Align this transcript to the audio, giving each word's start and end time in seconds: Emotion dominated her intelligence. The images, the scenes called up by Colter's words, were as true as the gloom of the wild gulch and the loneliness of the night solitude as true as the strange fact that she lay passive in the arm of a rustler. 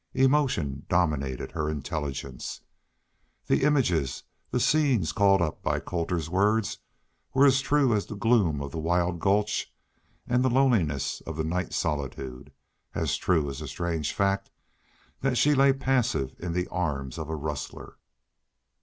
Emotion 0.15 0.83
dominated 0.89 1.51
her 1.51 1.69
intelligence. 1.69 2.61
The 3.45 3.61
images, 3.61 4.23
the 4.49 4.59
scenes 4.59 5.11
called 5.11 5.43
up 5.43 5.61
by 5.61 5.79
Colter's 5.79 6.27
words, 6.27 6.79
were 7.35 7.45
as 7.45 7.61
true 7.61 7.93
as 7.93 8.07
the 8.07 8.15
gloom 8.15 8.63
of 8.63 8.71
the 8.71 8.79
wild 8.79 9.19
gulch 9.19 9.71
and 10.25 10.43
the 10.43 10.49
loneliness 10.49 11.21
of 11.27 11.37
the 11.37 11.43
night 11.43 11.71
solitude 11.71 12.51
as 12.95 13.15
true 13.15 13.47
as 13.47 13.59
the 13.59 13.67
strange 13.67 14.11
fact 14.11 14.49
that 15.19 15.37
she 15.37 15.53
lay 15.53 15.71
passive 15.71 16.35
in 16.39 16.53
the 16.53 16.67
arm 16.69 17.11
of 17.19 17.29
a 17.29 17.35
rustler. 17.35 17.97